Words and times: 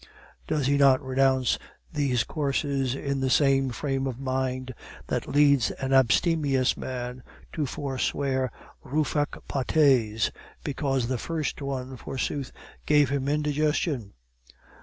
Does 0.47 0.65
he 0.65 0.77
not 0.77 0.99
renounce 1.05 1.59
these 1.93 2.23
courses 2.23 2.95
in 2.95 3.19
the 3.19 3.29
same 3.29 3.69
frame 3.69 4.07
of 4.07 4.19
mind 4.19 4.73
that 5.05 5.27
leads 5.29 5.69
an 5.69 5.93
abstemious 5.93 6.75
man 6.75 7.21
to 7.53 7.67
forswear 7.67 8.51
Ruffec 8.83 9.37
pates, 9.47 10.31
because 10.63 11.07
the 11.07 11.19
first 11.19 11.61
one, 11.61 11.97
forsooth, 11.97 12.51
gave 12.87 13.09
him 13.11 13.25
the 13.25 13.33
indigestion? 13.33 14.13